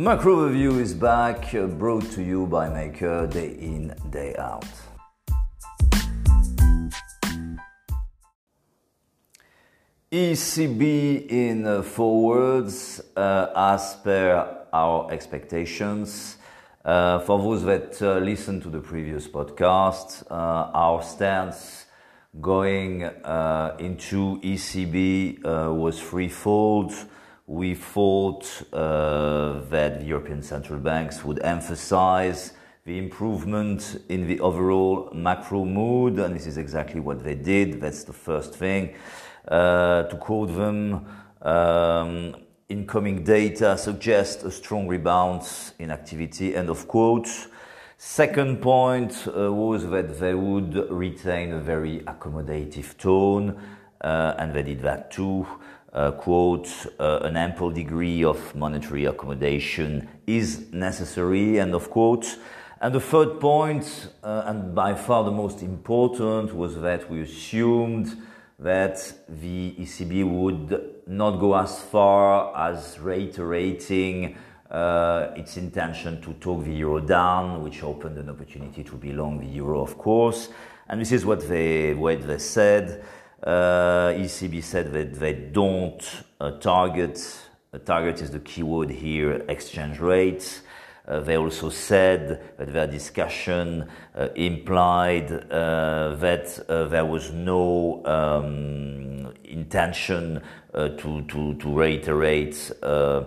Macro 0.00 0.46
Review 0.46 0.78
is 0.78 0.94
back, 0.94 1.52
uh, 1.56 1.66
brought 1.66 2.08
to 2.12 2.22
you 2.22 2.46
by 2.46 2.68
Maker 2.68 3.26
day 3.26 3.56
in, 3.58 3.92
day 4.10 4.32
out. 4.36 4.64
ECB 10.12 11.26
in 11.28 11.66
uh, 11.66 11.82
four 11.82 12.22
words, 12.22 13.00
uh, 13.16 13.48
as 13.56 13.96
per 14.04 14.66
our 14.72 15.10
expectations. 15.10 16.36
Uh, 16.84 17.18
for 17.18 17.40
those 17.40 17.64
that 17.64 18.00
uh, 18.00 18.18
listened 18.18 18.62
to 18.62 18.70
the 18.70 18.78
previous 18.78 19.26
podcast, 19.26 20.22
uh, 20.30 20.70
our 20.74 21.02
stance 21.02 21.86
going 22.40 23.00
into 23.80 24.40
ECB 24.44 25.42
was 25.74 26.00
threefold 26.00 26.92
we 27.48 27.74
thought 27.74 28.62
uh, 28.74 29.60
that 29.70 30.00
the 30.00 30.04
European 30.04 30.42
central 30.42 30.78
banks 30.78 31.24
would 31.24 31.42
emphasize 31.42 32.52
the 32.84 32.98
improvement 32.98 34.02
in 34.10 34.26
the 34.26 34.38
overall 34.40 35.10
macro 35.14 35.64
mood, 35.64 36.18
and 36.18 36.36
this 36.36 36.46
is 36.46 36.58
exactly 36.58 37.00
what 37.00 37.24
they 37.24 37.34
did. 37.34 37.80
That's 37.80 38.04
the 38.04 38.12
first 38.12 38.54
thing. 38.54 38.94
Uh, 39.46 40.02
to 40.04 40.16
quote 40.16 40.54
them, 40.54 41.06
um, 41.40 42.36
incoming 42.68 43.24
data 43.24 43.78
suggest 43.78 44.42
a 44.44 44.50
strong 44.50 44.86
rebound 44.86 45.42
in 45.78 45.90
activity, 45.90 46.54
end 46.54 46.68
of 46.68 46.86
quote. 46.86 47.28
Second 47.96 48.60
point 48.60 49.26
uh, 49.26 49.50
was 49.50 49.88
that 49.88 50.20
they 50.20 50.34
would 50.34 50.90
retain 50.90 51.52
a 51.52 51.60
very 51.60 52.00
accommodative 52.00 52.98
tone, 52.98 53.58
uh, 54.02 54.34
and 54.38 54.52
they 54.52 54.62
did 54.62 54.82
that 54.82 55.10
too 55.10 55.46
uh, 55.92 56.12
quote, 56.12 56.68
uh, 56.98 57.20
an 57.22 57.36
ample 57.36 57.70
degree 57.70 58.24
of 58.24 58.54
monetary 58.54 59.06
accommodation 59.06 60.08
is 60.26 60.70
necessary, 60.72 61.58
end 61.58 61.74
of 61.74 61.90
quote. 61.90 62.38
And 62.80 62.94
the 62.94 63.00
third 63.00 63.40
point, 63.40 64.08
uh, 64.22 64.42
and 64.46 64.74
by 64.74 64.94
far 64.94 65.24
the 65.24 65.32
most 65.32 65.62
important, 65.62 66.54
was 66.54 66.80
that 66.80 67.10
we 67.10 67.22
assumed 67.22 68.16
that 68.58 69.12
the 69.28 69.74
ECB 69.78 70.28
would 70.28 71.02
not 71.06 71.38
go 71.38 71.56
as 71.56 71.80
far 71.80 72.56
as 72.56 72.98
reiterating 72.98 74.36
uh, 74.70 75.28
its 75.34 75.56
intention 75.56 76.20
to 76.20 76.34
talk 76.34 76.64
the 76.64 76.74
euro 76.74 77.00
down, 77.00 77.62
which 77.62 77.82
opened 77.82 78.18
an 78.18 78.28
opportunity 78.28 78.84
to 78.84 78.96
be 78.96 79.12
long 79.12 79.38
the 79.38 79.46
euro, 79.46 79.80
of 79.80 79.96
course. 79.96 80.48
And 80.88 81.00
this 81.00 81.12
is 81.12 81.24
what 81.24 81.48
they, 81.48 81.94
what 81.94 82.26
they 82.26 82.38
said. 82.38 83.04
Uh, 83.42 84.12
ECB 84.16 84.62
said 84.62 84.92
that 84.92 85.14
they 85.14 85.32
don't 85.32 86.02
uh, 86.40 86.50
target, 86.52 87.20
uh, 87.72 87.78
target 87.78 88.20
is 88.20 88.32
the 88.32 88.40
keyword 88.40 88.90
here, 88.90 89.44
exchange 89.48 90.00
rates. 90.00 90.62
Uh, 91.06 91.20
they 91.20 91.36
also 91.36 91.70
said 91.70 92.56
that 92.58 92.72
their 92.72 92.86
discussion 92.86 93.88
uh, 94.14 94.28
implied 94.34 95.30
uh, 95.32 96.16
that 96.16 96.66
there 96.90 97.04
was 97.04 97.32
no 97.32 98.04
um, 98.04 99.32
intention 99.44 100.42
to, 100.74 101.22
to, 101.22 101.54
to 101.54 101.72
reiterate 101.72 102.70
uh, 102.82 103.24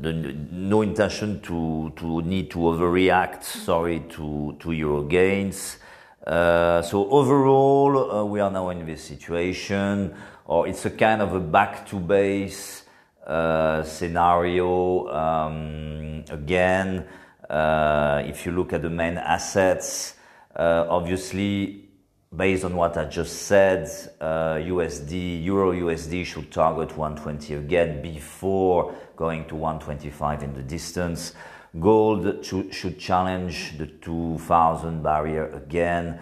the, 0.00 0.36
no 0.52 0.82
intention 0.82 1.40
to, 1.40 1.92
to 1.96 2.22
need 2.22 2.50
to 2.50 2.58
overreact, 2.58 3.42
sorry, 3.42 4.00
to, 4.08 4.56
to 4.60 4.72
euro 4.72 5.02
gains. 5.02 5.78
Uh, 6.28 6.82
so 6.82 7.08
overall, 7.08 8.12
uh, 8.12 8.24
we 8.24 8.38
are 8.38 8.50
now 8.50 8.68
in 8.68 8.84
this 8.84 9.02
situation, 9.02 10.14
or 10.44 10.68
it's 10.68 10.84
a 10.84 10.90
kind 10.90 11.22
of 11.22 11.32
a 11.32 11.40
back 11.40 11.86
to 11.86 11.96
base 11.96 12.82
uh, 13.26 13.82
scenario. 13.82 15.08
Um, 15.08 16.24
again, 16.28 17.06
uh, 17.48 18.22
if 18.26 18.44
you 18.44 18.52
look 18.52 18.74
at 18.74 18.82
the 18.82 18.90
main 18.90 19.16
assets, 19.16 20.16
uh, 20.54 20.84
obviously, 20.90 21.88
based 22.36 22.62
on 22.62 22.76
what 22.76 22.98
I 22.98 23.06
just 23.06 23.46
said, 23.46 23.84
USD, 24.20 25.42
Euro 25.44 25.72
USD 25.72 26.26
should 26.26 26.52
target 26.52 26.94
120 26.94 27.54
again 27.54 28.02
before 28.02 28.94
going 29.16 29.46
to 29.46 29.54
125 29.56 30.42
in 30.42 30.52
the 30.52 30.62
distance. 30.62 31.32
Gold 31.78 32.44
should 32.44 32.98
challenge 32.98 33.76
the 33.76 33.86
2000 33.86 35.02
barrier 35.02 35.50
again. 35.52 36.18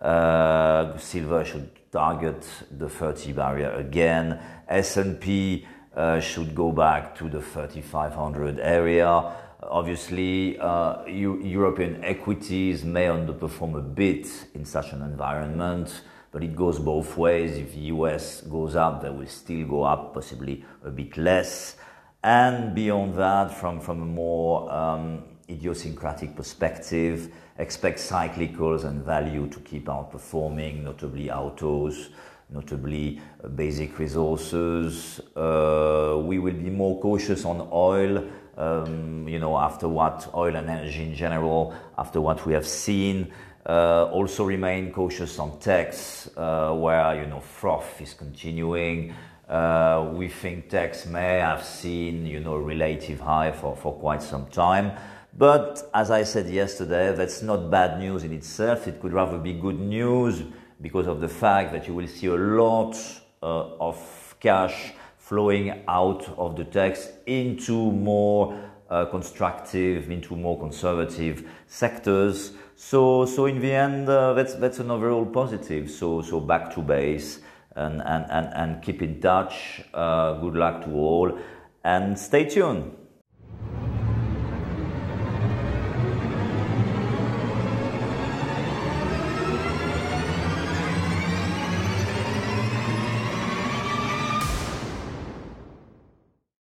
Uh, 0.00 0.96
silver 0.98 1.44
should 1.44 1.70
target 1.90 2.46
the 2.78 2.88
30 2.88 3.32
barrier 3.32 3.72
again. 3.72 4.38
S&P 4.68 5.66
uh, 5.94 6.20
should 6.20 6.54
go 6.54 6.70
back 6.70 7.14
to 7.16 7.28
the 7.28 7.40
3500 7.40 8.60
area. 8.60 9.32
Obviously, 9.62 10.58
uh, 10.58 11.04
European 11.06 12.02
equities 12.04 12.84
may 12.84 13.06
underperform 13.06 13.78
a 13.78 13.82
bit 13.82 14.26
in 14.54 14.64
such 14.64 14.92
an 14.92 15.02
environment, 15.02 16.02
but 16.30 16.44
it 16.44 16.54
goes 16.54 16.78
both 16.78 17.16
ways. 17.16 17.56
If 17.56 17.72
the 17.72 17.80
US 17.96 18.42
goes 18.42 18.76
up, 18.76 19.02
they 19.02 19.10
will 19.10 19.26
still 19.26 19.66
go 19.66 19.82
up, 19.82 20.14
possibly 20.14 20.64
a 20.84 20.90
bit 20.90 21.16
less. 21.16 21.76
And 22.22 22.74
beyond 22.74 23.14
that, 23.14 23.50
from, 23.50 23.80
from 23.80 24.02
a 24.02 24.06
more 24.06 24.70
um, 24.70 25.24
idiosyncratic 25.48 26.36
perspective, 26.36 27.32
expect 27.58 27.98
cyclicals 27.98 28.84
and 28.84 29.02
value 29.02 29.48
to 29.48 29.58
keep 29.60 29.86
outperforming, 29.86 30.82
notably 30.82 31.30
autos, 31.30 32.10
notably 32.50 33.20
uh, 33.42 33.48
basic 33.48 33.98
resources. 33.98 35.20
Uh, 35.34 36.20
we 36.22 36.38
will 36.38 36.52
be 36.52 36.68
more 36.68 37.00
cautious 37.00 37.46
on 37.46 37.66
oil, 37.72 38.22
um, 38.58 39.26
you 39.26 39.38
know, 39.38 39.56
after 39.56 39.88
what 39.88 40.28
oil 40.34 40.54
and 40.56 40.68
energy 40.68 41.02
in 41.02 41.14
general, 41.14 41.74
after 41.96 42.20
what 42.20 42.44
we 42.44 42.52
have 42.52 42.66
seen. 42.66 43.32
Uh, 43.66 44.04
also 44.12 44.44
remain 44.44 44.92
cautious 44.92 45.38
on 45.38 45.58
techs, 45.58 46.28
uh, 46.36 46.72
where, 46.72 47.22
you 47.22 47.26
know, 47.26 47.40
froth 47.40 48.00
is 48.00 48.12
continuing. 48.12 49.14
Uh, 49.50 50.08
we 50.12 50.28
think 50.28 50.68
techs 50.68 51.06
may 51.06 51.40
have 51.40 51.64
seen, 51.64 52.24
you 52.24 52.38
know, 52.38 52.56
relative 52.56 53.18
high 53.18 53.50
for, 53.50 53.74
for 53.74 53.92
quite 53.94 54.22
some 54.22 54.46
time. 54.46 54.92
But 55.36 55.90
as 55.92 56.12
I 56.12 56.22
said 56.22 56.48
yesterday, 56.48 57.12
that's 57.16 57.42
not 57.42 57.68
bad 57.68 57.98
news 57.98 58.22
in 58.22 58.32
itself. 58.32 58.86
It 58.86 59.00
could 59.00 59.12
rather 59.12 59.38
be 59.38 59.52
good 59.52 59.80
news 59.80 60.44
because 60.80 61.08
of 61.08 61.20
the 61.20 61.28
fact 61.28 61.72
that 61.72 61.88
you 61.88 61.94
will 61.94 62.06
see 62.06 62.28
a 62.28 62.36
lot 62.36 62.96
uh, 63.42 63.74
of 63.80 64.36
cash 64.38 64.92
flowing 65.18 65.82
out 65.88 66.28
of 66.38 66.54
the 66.54 66.64
tax 66.64 67.08
into 67.26 67.90
more 67.90 68.56
uh, 68.88 69.04
constructive, 69.06 70.12
into 70.12 70.36
more 70.36 70.60
conservative 70.60 71.44
sectors. 71.66 72.52
So, 72.76 73.26
so 73.26 73.46
in 73.46 73.60
the 73.60 73.72
end, 73.72 74.08
uh, 74.08 74.32
that's 74.34 74.54
that's 74.54 74.78
an 74.78 74.92
overall 74.92 75.26
positive. 75.26 75.90
So, 75.90 76.22
so 76.22 76.38
back 76.38 76.72
to 76.74 76.82
base 76.82 77.40
and, 77.76 78.02
and, 78.02 78.26
and, 78.30 78.46
and 78.54 78.82
keep 78.82 79.02
in 79.02 79.20
touch. 79.20 79.82
Uh, 79.94 80.34
good 80.34 80.54
luck 80.54 80.84
to 80.84 80.92
all 80.92 81.38
and 81.84 82.18
stay 82.18 82.44
tuned. 82.44 82.96